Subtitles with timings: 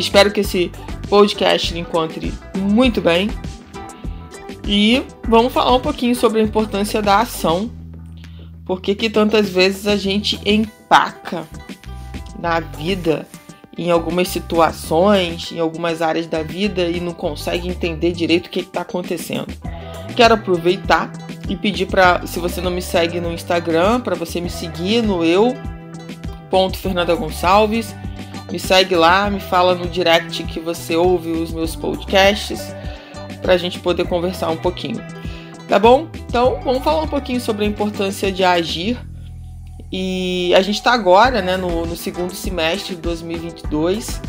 [0.00, 0.72] Espero que esse
[1.08, 3.28] podcast lhe encontre muito bem.
[4.66, 7.70] E vamos falar um pouquinho sobre a importância da ação.
[8.64, 11.46] Porque que tantas vezes a gente empaca
[12.38, 13.26] na vida,
[13.76, 18.60] em algumas situações, em algumas áreas da vida e não consegue entender direito o que
[18.60, 19.48] está acontecendo.
[20.16, 21.12] Quero aproveitar
[21.48, 25.24] e pedir para, se você não me segue no Instagram, para você me seguir no
[25.24, 25.54] eu
[26.76, 27.94] Fernanda Gonçalves
[28.50, 32.74] me segue lá, me fala no direct que você ouve os meus podcasts
[33.40, 35.02] para a gente poder conversar um pouquinho.
[35.68, 36.08] Tá bom?
[36.26, 38.98] Então vamos falar um pouquinho sobre a importância de agir.
[39.92, 44.20] E a gente está agora né, no, no segundo semestre de 2022.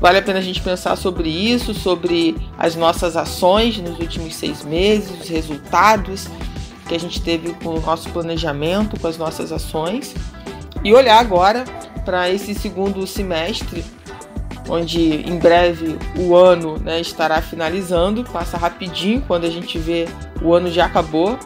[0.00, 4.64] Vale a pena a gente pensar sobre isso, sobre as nossas ações nos últimos seis
[4.64, 6.26] meses, os resultados
[6.88, 10.14] que a gente teve com o nosso planejamento, com as nossas ações.
[10.82, 11.64] E olhar agora
[12.04, 13.84] para esse segundo semestre,
[14.68, 20.06] onde em breve o ano né, estará finalizando, passa rapidinho quando a gente vê
[20.40, 21.38] o ano já acabou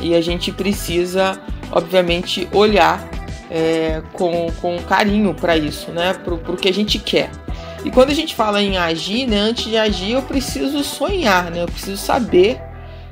[0.00, 3.08] e a gente precisa, obviamente, olhar
[3.50, 7.30] é, com, com carinho para isso, né, para o que a gente quer.
[7.84, 11.62] E quando a gente fala em agir, né, antes de agir, eu preciso sonhar, né,
[11.62, 12.60] eu preciso saber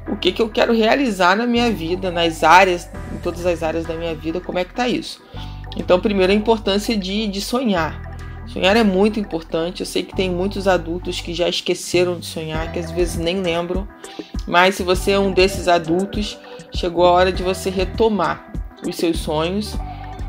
[0.08, 3.86] o que, que eu quero realizar na minha vida, nas áreas, em todas as áreas
[3.86, 5.22] da minha vida, como é que tá isso.
[5.76, 8.12] Então, primeiro, a importância de, de sonhar.
[8.46, 9.80] Sonhar é muito importante.
[9.80, 13.40] Eu sei que tem muitos adultos que já esqueceram de sonhar, que às vezes nem
[13.40, 13.88] lembram.
[14.46, 16.38] Mas se você é um desses adultos,
[16.74, 18.52] chegou a hora de você retomar
[18.86, 19.74] os seus sonhos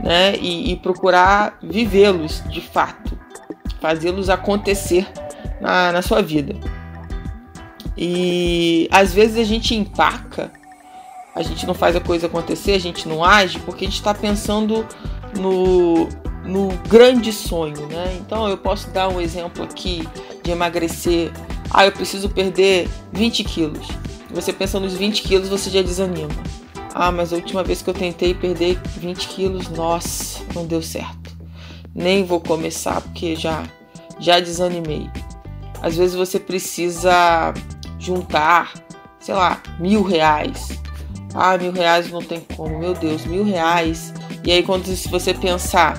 [0.01, 3.17] né, e, e procurar vivê-los de fato,
[3.79, 5.07] fazê-los acontecer
[5.59, 6.55] na, na sua vida.
[7.97, 10.51] E às vezes a gente empaca,
[11.35, 14.13] a gente não faz a coisa acontecer, a gente não age porque a gente está
[14.13, 14.85] pensando
[15.37, 16.07] no,
[16.45, 18.17] no grande sonho, né?
[18.19, 20.07] Então eu posso dar um exemplo aqui
[20.43, 21.31] de emagrecer.
[21.69, 23.87] Ah, eu preciso perder 20 quilos.
[24.31, 26.29] Você pensa nos 20 quilos, você já desanima.
[26.93, 31.35] Ah, mas a última vez que eu tentei perder 20 quilos, nossa, não deu certo.
[31.93, 33.63] Nem vou começar porque já,
[34.19, 35.09] já desanimei.
[35.81, 37.53] Às vezes você precisa
[37.99, 38.73] juntar,
[39.19, 40.79] sei lá, mil reais.
[41.33, 44.13] Ah, mil reais não tem como, meu Deus, mil reais.
[44.43, 45.97] E aí, quando se você pensar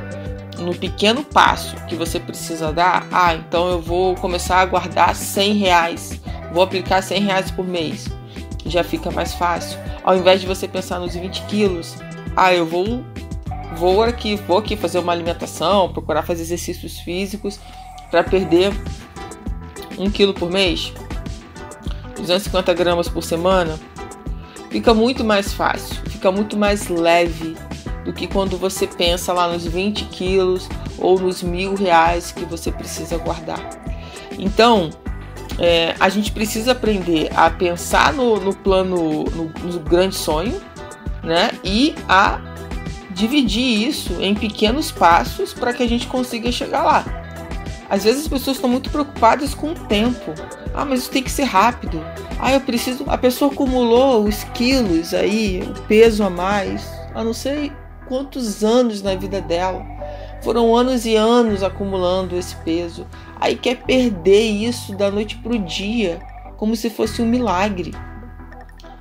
[0.59, 5.55] no pequeno passo que você precisa dar, ah, então eu vou começar a guardar 100
[5.55, 6.21] reais,
[6.53, 8.09] vou aplicar 100 reais por mês,
[8.65, 9.78] já fica mais fácil.
[10.05, 11.97] Ao invés de você pensar nos 20 quilos,
[12.37, 13.05] ah, eu vou,
[13.77, 17.59] vou aqui, vou aqui fazer uma alimentação, procurar fazer exercícios físicos
[18.11, 18.73] para perder
[19.99, 20.93] um quilo por mês,
[22.17, 23.78] 250 gramas por semana,
[24.75, 27.57] fica muito mais fácil, fica muito mais leve
[28.05, 30.69] do que quando você pensa lá nos 20 quilos
[30.99, 33.61] ou nos mil reais que você precisa guardar.
[34.37, 34.91] Então,
[35.61, 40.61] é, a gente precisa aprender a pensar no, no plano, no, no grande sonho,
[41.23, 41.53] né?
[41.62, 42.41] E a
[43.12, 47.24] dividir isso em pequenos passos para que a gente consiga chegar lá.
[47.89, 50.33] Às vezes as pessoas estão muito preocupadas com o tempo.
[50.75, 52.05] Ah, mas isso tem que ser rápido.
[52.39, 53.05] Ah, eu preciso.
[53.06, 56.89] A pessoa acumulou os quilos aí, o peso a mais.
[57.15, 57.73] Ah, não sei
[58.09, 59.84] quantos anos na vida dela.
[60.43, 63.06] Foram anos e anos acumulando esse peso.
[63.41, 66.21] Aí quer perder isso da noite para o dia,
[66.56, 67.94] como se fosse um milagre.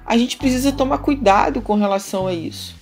[0.06, 2.76] A gente precisa tomar cuidado com relação a isso.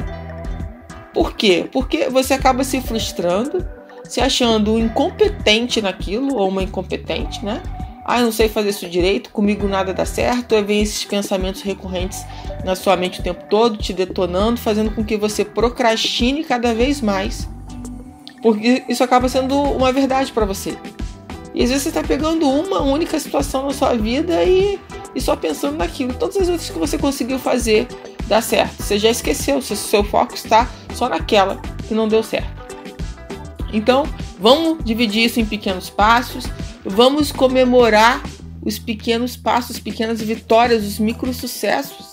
[1.13, 1.67] Por quê?
[1.71, 3.65] Porque você acaba se frustrando,
[4.11, 7.63] se achando incompetente naquilo, ou uma incompetente, né?
[8.03, 10.53] Ah, eu não sei fazer isso direito, comigo nada dá certo.
[10.53, 12.25] Aí vem esses pensamentos recorrentes
[12.65, 16.99] na sua mente o tempo todo, te detonando, fazendo com que você procrastine cada vez
[16.99, 17.47] mais.
[18.41, 20.77] Porque isso acaba sendo uma verdade para você.
[21.53, 24.77] E às vezes você está pegando uma única situação na sua vida e,
[25.15, 26.13] e só pensando naquilo.
[26.15, 27.87] Todas as outras que você conseguiu fazer
[28.27, 28.83] dá certo.
[28.83, 32.60] Você já esqueceu, seu, seu foco está só naquela que não deu certo.
[33.73, 34.05] Então,
[34.39, 36.45] vamos dividir isso em pequenos passos,
[36.85, 38.21] vamos comemorar
[38.63, 42.11] os pequenos passos, pequenas vitórias, os micro sucessos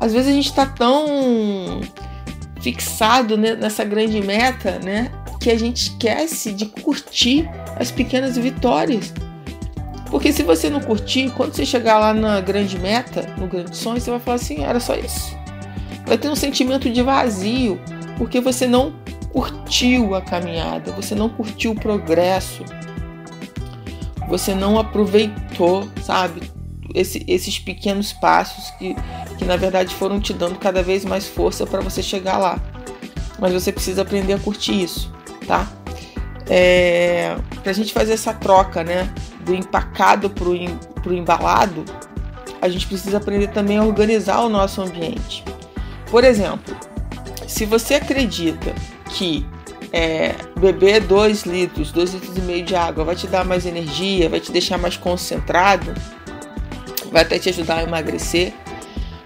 [0.00, 1.80] às vezes a gente está tão
[2.60, 5.10] fixado nessa grande meta, né?
[5.26, 9.12] Que que a gente esquece de curtir as pequenas vitórias.
[10.10, 14.00] Porque se você não curtir, quando você chegar lá na grande meta, no grande sonho,
[14.00, 15.36] você vai falar assim: era só isso.
[16.06, 17.78] Vai ter um sentimento de vazio,
[18.16, 18.92] porque você não
[19.32, 22.64] curtiu a caminhada, você não curtiu o progresso,
[24.28, 26.42] você não aproveitou, sabe?
[26.94, 28.96] Esse, esses pequenos passos que,
[29.36, 32.58] que na verdade foram te dando cada vez mais força para você chegar lá.
[33.38, 35.12] Mas você precisa aprender a curtir isso,
[35.46, 35.68] tá?
[36.48, 39.12] É, para a gente fazer essa troca, né?
[39.48, 41.84] do empacado para o embalado,
[42.60, 45.42] a gente precisa aprender também a organizar o nosso ambiente.
[46.10, 46.76] Por exemplo,
[47.46, 48.74] se você acredita
[49.08, 49.46] que
[49.92, 54.28] é, beber 2 litros, 2 litros e meio de água vai te dar mais energia,
[54.28, 55.92] vai te deixar mais concentrado,
[57.10, 58.52] vai até te ajudar a emagrecer,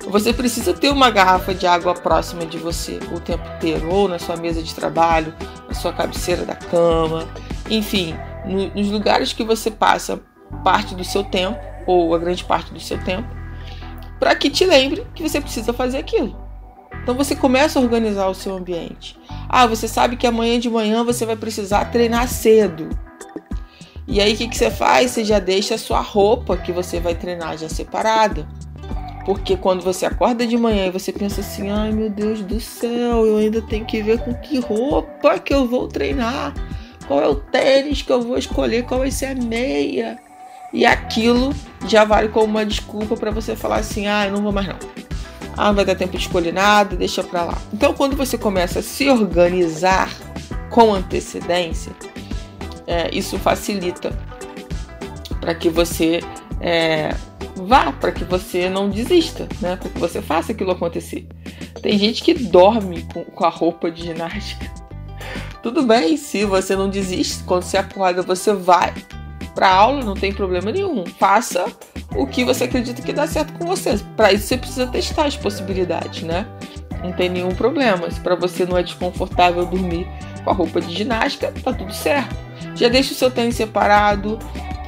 [0.08, 4.18] você precisa ter uma garrafa de água próxima de você o tempo inteiro, ou na
[4.18, 5.34] sua mesa de trabalho,
[5.68, 7.26] na sua cabeceira da cama,
[7.70, 8.14] enfim,
[8.44, 10.20] no, nos lugares que você passa
[10.64, 13.28] parte do seu tempo, ou a grande parte do seu tempo,
[14.18, 16.36] para que te lembre que você precisa fazer aquilo.
[17.02, 19.18] Então você começa a organizar o seu ambiente.
[19.48, 22.88] Ah, você sabe que amanhã de manhã você vai precisar treinar cedo.
[24.06, 25.10] E aí o que, que você faz?
[25.10, 28.46] Você já deixa a sua roupa que você vai treinar já separada.
[29.24, 33.24] Porque quando você acorda de manhã e você pensa assim, ai meu Deus do céu,
[33.24, 36.52] eu ainda tenho que ver com que roupa que eu vou treinar
[37.06, 40.18] qual é o tênis que eu vou escolher, qual vai ser a meia.
[40.72, 41.54] E aquilo
[41.86, 44.76] já vale como uma desculpa para você falar assim: ah, eu não vou mais não.
[45.56, 47.58] Ah, não vai dar tempo de escolher nada, deixa pra lá.
[47.72, 50.10] Então, quando você começa a se organizar
[50.70, 51.92] com antecedência,
[52.86, 54.16] é, isso facilita
[55.40, 56.20] para que você
[56.60, 57.14] é,
[57.56, 59.76] vá, para que você não desista, né?
[59.76, 61.26] Para que você faça aquilo acontecer.
[61.82, 64.72] Tem gente que dorme com, com a roupa de ginástica
[65.62, 68.92] tudo bem, se você não desiste, quando você acorda, você vai
[69.54, 71.06] para aula, não tem problema nenhum.
[71.06, 71.66] Faça
[72.14, 73.98] o que você acredita que dá certo com você.
[74.16, 76.46] Para isso você precisa testar as possibilidades, né?
[77.02, 78.10] Não tem nenhum problema.
[78.10, 80.06] Se para você não é desconfortável dormir
[80.44, 82.34] com a roupa de ginástica, tá tudo certo.
[82.74, 84.38] Já deixa o seu tênis separado,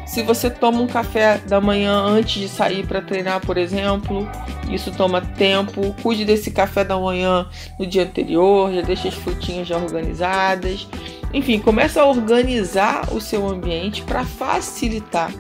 [0.07, 4.29] se você toma um café da manhã antes de sair para treinar, por exemplo,
[4.71, 5.95] isso toma tempo.
[6.03, 7.47] Cuide desse café da manhã
[7.79, 10.87] no dia anterior, já deixe as frutinhas já organizadas.
[11.33, 15.33] Enfim, comece a organizar o seu ambiente para facilitar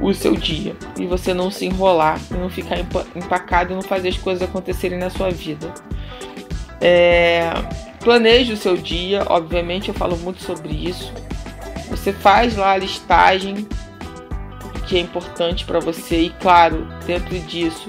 [0.00, 2.78] o seu dia e você não se enrolar e não ficar
[3.14, 5.72] empacado e não fazer as coisas acontecerem na sua vida.
[6.80, 7.50] É,
[8.00, 11.12] planeje o seu dia, obviamente eu falo muito sobre isso.
[11.88, 13.66] Você faz lá a listagem
[14.86, 17.88] que é importante para você e claro, dentro disso,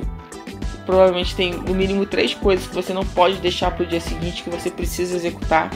[0.85, 4.43] provavelmente tem no mínimo três coisas que você não pode deixar para o dia seguinte
[4.43, 5.69] que você precisa executar.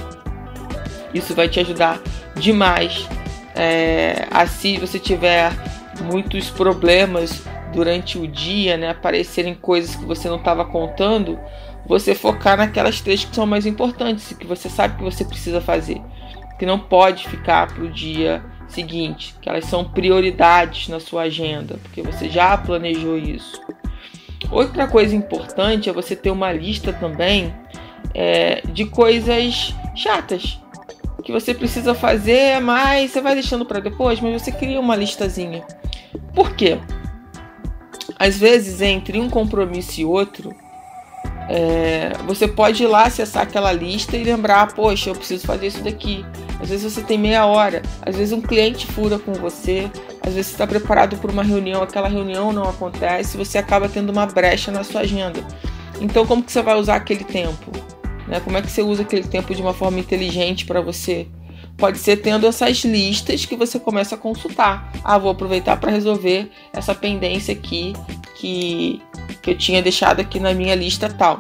[1.14, 2.00] Isso vai te ajudar
[2.36, 3.08] demais.
[3.56, 5.52] É, assim, você tiver
[6.00, 11.40] muitos problemas durante o dia, né, aparecerem coisas que você não estava contando,
[11.86, 16.02] você focar naquelas três que são mais importantes, que você sabe que você precisa fazer,
[16.58, 21.78] que não pode ficar para o dia seguinte, que elas são prioridades na sua agenda,
[21.84, 23.62] porque você já planejou isso.
[24.52, 27.54] Outra coisa importante é você ter uma lista também
[28.14, 30.60] é, de coisas chatas
[31.24, 35.62] que você precisa fazer, mas você vai deixando para depois, mas você cria uma listazinha.
[36.34, 36.80] Por quê?
[38.18, 40.56] Às vezes, entre um compromisso e outro,
[41.50, 45.84] é, você pode ir lá acessar aquela lista e lembrar, poxa, eu preciso fazer isso
[45.84, 46.26] daqui.
[46.60, 49.90] Às vezes você tem meia hora, às vezes um cliente fura com você,
[50.22, 54.10] às vezes você está preparado para uma reunião, aquela reunião não acontece, você acaba tendo
[54.10, 55.40] uma brecha na sua agenda.
[56.02, 57.72] Então, como que você vai usar aquele tempo?
[58.28, 58.40] Né?
[58.40, 61.28] Como é que você usa aquele tempo de uma forma inteligente para você?
[61.78, 64.92] Pode ser tendo essas listas que você começa a consultar.
[65.04, 67.94] Ah, vou aproveitar para resolver essa pendência aqui
[68.36, 69.02] que,
[69.42, 71.38] que eu tinha deixado aqui na minha lista tal.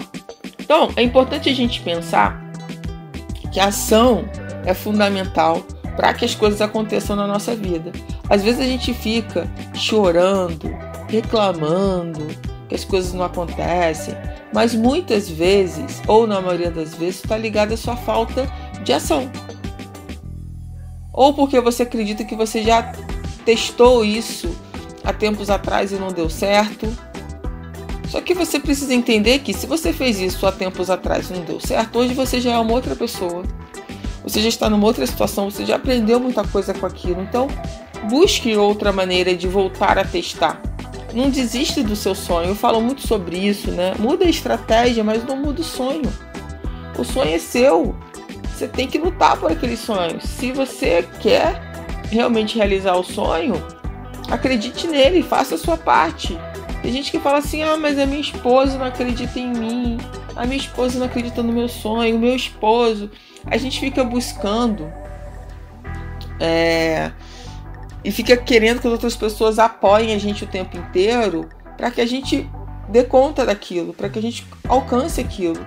[0.59, 2.39] Então, é importante a gente pensar
[3.51, 4.29] que a ação
[4.63, 5.65] é fundamental
[5.95, 7.91] para que as coisas aconteçam na nossa vida.
[8.29, 10.69] Às vezes a gente fica chorando,
[11.09, 12.27] reclamando
[12.69, 14.13] que as coisas não acontecem,
[14.53, 18.47] mas muitas vezes, ou na maioria das vezes, está ligado à sua falta
[18.83, 19.31] de ação.
[21.17, 22.93] Ou porque você acredita que você já
[23.43, 24.55] testou isso
[25.03, 26.87] há tempos atrás e não deu certo.
[28.07, 31.41] Só que você precisa entender que se você fez isso há tempos atrás e não
[31.41, 33.43] deu certo, hoje você já é uma outra pessoa
[34.27, 37.21] você já está numa outra situação, você já aprendeu muita coisa com aquilo.
[37.21, 37.47] Então,
[38.09, 40.61] busque outra maneira de voltar a testar.
[41.13, 42.49] Não desiste do seu sonho.
[42.49, 43.93] Eu falo muito sobre isso, né?
[43.97, 46.11] Muda a estratégia, mas não muda o sonho.
[46.99, 47.95] O sonho é seu.
[48.57, 50.19] Você tem que lutar por aquele sonho.
[50.19, 51.61] Se você quer
[52.09, 53.55] realmente realizar o sonho,
[54.31, 56.35] acredite nele, faça a sua parte.
[56.81, 59.97] Tem gente que fala assim: ah, mas a minha esposa não acredita em mim,
[60.35, 63.11] a minha esposa não acredita no meu sonho, o meu esposo.
[63.45, 64.91] A gente fica buscando
[66.39, 67.11] é,
[68.03, 71.47] e fica querendo que as outras pessoas apoiem a gente o tempo inteiro
[71.77, 72.49] para que a gente
[72.89, 75.65] dê conta daquilo, para que a gente alcance aquilo.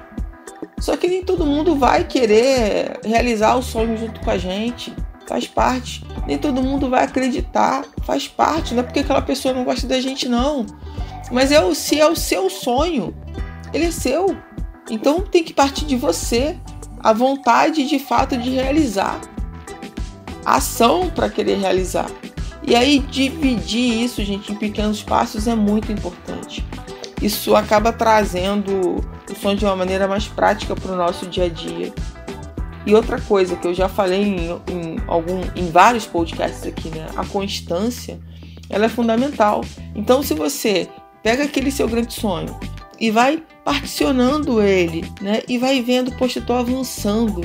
[0.80, 4.92] Só que nem todo mundo vai querer realizar o sonho junto com a gente.
[5.26, 6.04] Faz parte.
[6.26, 7.84] Nem todo mundo vai acreditar.
[8.02, 8.74] Faz parte.
[8.74, 10.64] Não é porque aquela pessoa não gosta da gente, não.
[11.30, 13.14] Mas é o, se é o seu sonho,
[13.74, 14.34] ele é seu.
[14.90, 16.56] Então tem que partir de você.
[16.98, 19.20] A vontade de fato de realizar.
[20.44, 22.10] A ação para querer realizar.
[22.62, 26.64] E aí dividir isso, gente, em pequenos passos é muito importante.
[27.20, 29.00] Isso acaba trazendo
[29.32, 31.92] o sonho de uma maneira mais prática para o nosso dia a dia.
[32.86, 37.06] E outra coisa que eu já falei em, em, algum, em vários podcasts aqui, né?
[37.14, 38.18] A constância,
[38.68, 39.62] ela é fundamental.
[39.94, 40.88] Então, se você
[41.22, 42.58] pega aquele seu grande sonho
[42.98, 45.42] e vai particionando ele, né?
[45.46, 47.42] E vai vendo, poxa, tô avançando.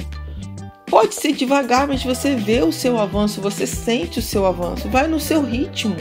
[0.86, 5.08] Pode ser devagar, mas você vê o seu avanço, você sente o seu avanço, vai
[5.08, 5.96] no seu ritmo.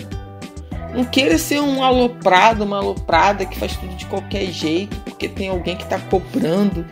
[0.95, 5.49] Não queira ser um aloprado, uma aloprada que faz tudo de qualquer jeito, porque tem
[5.49, 6.87] alguém que está cobrando,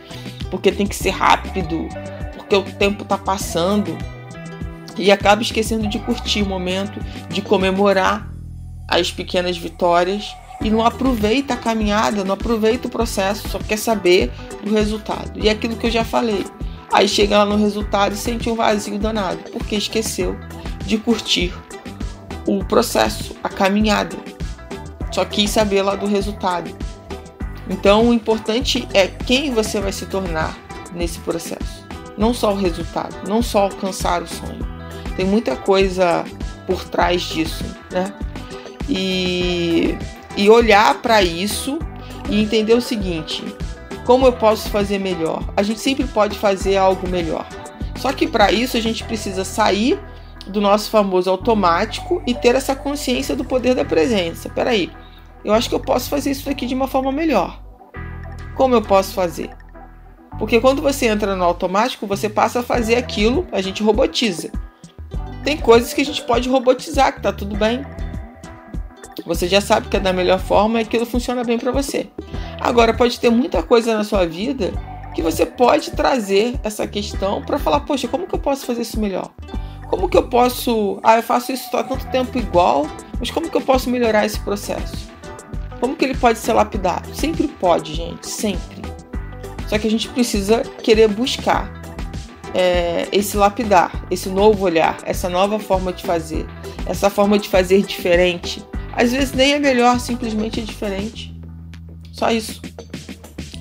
[0.51, 1.87] porque tem que ser rápido,
[2.35, 3.97] porque o tempo está passando.
[4.97, 8.29] E acaba esquecendo de curtir o momento, de comemorar
[8.87, 14.31] as pequenas vitórias e não aproveita a caminhada, não aproveita o processo, só quer saber
[14.63, 15.39] do resultado.
[15.39, 16.45] E é aquilo que eu já falei.
[16.91, 20.37] Aí chega lá no resultado e sente um vazio danado, porque esqueceu
[20.85, 21.53] de curtir
[22.45, 24.17] o processo, a caminhada.
[25.11, 26.75] Só quis saber lá do resultado.
[27.69, 30.57] Então o importante é quem você vai se tornar
[30.93, 31.83] nesse processo.
[32.17, 34.67] Não só o resultado, não só alcançar o sonho.
[35.15, 36.23] Tem muita coisa
[36.67, 38.13] por trás disso, né?
[38.89, 39.97] E,
[40.35, 41.79] e olhar para isso
[42.29, 43.43] e entender o seguinte:
[44.05, 45.43] como eu posso fazer melhor?
[45.55, 47.47] A gente sempre pode fazer algo melhor.
[47.97, 49.99] Só que para isso a gente precisa sair
[50.47, 54.49] do nosso famoso automático e ter essa consciência do poder da presença.
[54.49, 54.91] Peraí,
[55.43, 57.61] eu acho que eu posso fazer isso aqui de uma forma melhor.
[58.55, 59.49] Como eu posso fazer?
[60.37, 64.51] Porque quando você entra no automático, você passa a fazer aquilo, a gente robotiza.
[65.43, 67.85] Tem coisas que a gente pode robotizar, que tá tudo bem.
[69.25, 72.09] Você já sabe que é da melhor forma e aquilo funciona bem para você.
[72.59, 74.71] Agora, pode ter muita coisa na sua vida
[75.13, 78.99] que você pode trazer essa questão para falar: poxa, como que eu posso fazer isso
[78.99, 79.31] melhor?
[79.89, 80.99] Como que eu posso.
[81.03, 82.87] Ah, eu faço isso há tanto tempo igual,
[83.19, 85.11] mas como que eu posso melhorar esse processo?
[85.79, 87.13] Como que ele pode ser lapidado?
[87.13, 88.81] Sempre pode, gente, sempre.
[89.67, 91.81] Só que a gente precisa querer buscar
[92.53, 96.45] é, esse lapidar, esse novo olhar, essa nova forma de fazer,
[96.85, 98.63] essa forma de fazer diferente.
[98.95, 101.35] Às vezes nem é melhor, simplesmente é diferente.
[102.11, 102.61] Só isso.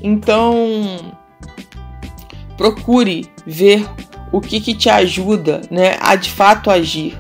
[0.03, 1.15] Então,
[2.57, 3.89] procure ver
[4.33, 7.17] o que, que te ajuda né, a de fato agir.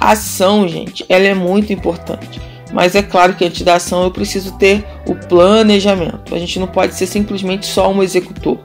[0.00, 2.40] A ação, gente, ela é muito importante.
[2.72, 6.34] Mas é claro que antes da ação eu preciso ter o planejamento.
[6.34, 8.58] A gente não pode ser simplesmente só um executor.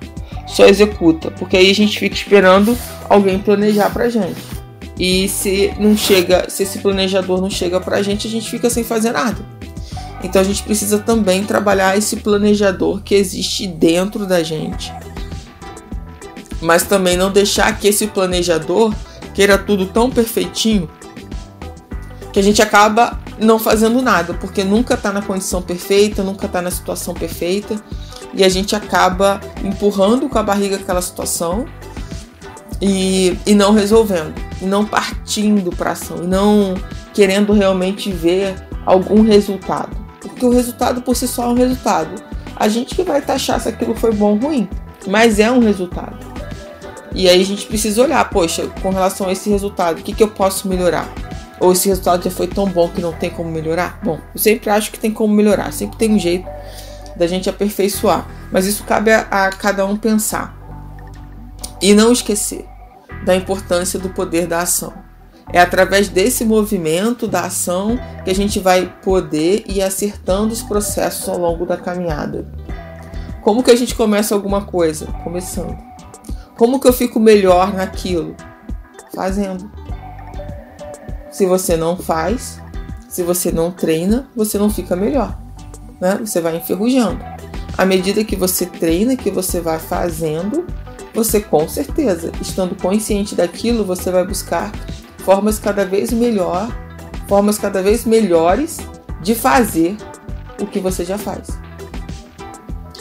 [0.48, 4.42] Só executa, porque aí a gente fica esperando alguém planejar pra gente.
[5.00, 8.84] E se não chega, se esse planejador não chega pra gente, a gente fica sem
[8.84, 9.38] fazer nada.
[10.24, 14.92] Então a gente precisa também trabalhar esse planejador que existe dentro da gente
[16.62, 18.94] mas também não deixar que esse planejador
[19.34, 20.90] queira tudo tão perfeitinho
[22.32, 26.62] que a gente acaba não fazendo nada, porque nunca está na condição perfeita, nunca está
[26.62, 27.76] na situação perfeita,
[28.34, 31.66] e a gente acaba empurrando com a barriga aquela situação
[32.80, 36.76] e, e não resolvendo, e não partindo para ação, e não
[37.14, 39.98] querendo realmente ver algum resultado.
[40.22, 42.22] Porque o resultado por si só é um resultado.
[42.56, 44.70] A gente que vai taxar se aquilo foi bom ou ruim,
[45.08, 46.31] mas é um resultado.
[47.14, 50.24] E aí a gente precisa olhar, poxa, com relação a esse resultado, o que, que
[50.24, 51.14] eu posso melhorar?
[51.60, 54.00] Ou esse resultado já foi tão bom que não tem como melhorar?
[54.04, 56.48] Bom, eu sempre acho que tem como melhorar, sempre tem um jeito
[57.16, 58.28] da gente aperfeiçoar.
[58.52, 60.58] Mas isso cabe a, a cada um pensar.
[61.82, 62.66] E não esquecer
[63.26, 64.94] da importância do poder da ação.
[65.54, 71.28] É através desse movimento da ação que a gente vai poder ir acertando os processos
[71.28, 72.48] ao longo da caminhada.
[73.42, 75.08] Como que a gente começa alguma coisa?
[75.24, 75.91] Começando.
[76.62, 78.36] Como que eu fico melhor naquilo?
[79.16, 79.72] Fazendo.
[81.32, 82.62] Se você não faz,
[83.10, 85.36] se você não treina, você não fica melhor.
[86.00, 86.20] Né?
[86.24, 87.20] Você vai enferrujando.
[87.76, 90.68] À medida que você treina, que você vai fazendo,
[91.16, 94.72] você com certeza, estando consciente daquilo, você vai buscar
[95.26, 96.72] formas cada vez melhor,
[97.28, 98.78] formas cada vez melhores
[99.20, 99.98] de fazer
[100.62, 101.48] o que você já faz.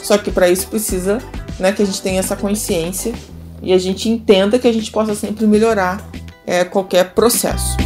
[0.01, 1.19] Só que para isso precisa,
[1.59, 3.13] né, que a gente tenha essa consciência
[3.61, 6.03] e a gente entenda que a gente possa sempre melhorar
[6.45, 7.77] é, qualquer processo.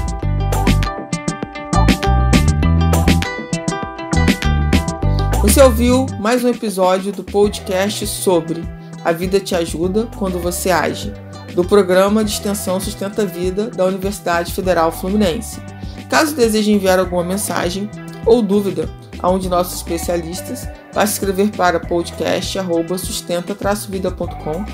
[5.42, 8.64] Você ouviu mais um episódio do podcast sobre
[9.04, 11.14] A Vida Te Ajuda Quando Você Age,
[11.54, 15.62] do programa de extensão Sustenta a Vida da Universidade Federal Fluminense.
[16.10, 17.88] Caso deseje enviar alguma mensagem
[18.26, 18.90] ou dúvida
[19.20, 24.66] a um de nossos especialistas, basta escrever para podcast@sustenta-vida.com,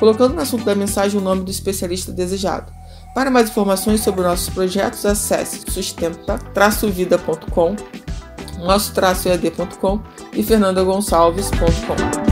[0.00, 2.72] colocando no assunto da mensagem o nome do especialista desejado.
[3.14, 7.76] Para mais informações sobre nossos projetos, acesse sustenta-vida.com,
[8.64, 10.00] nosso-ead.com
[10.32, 12.29] e fernandagonçalves.com.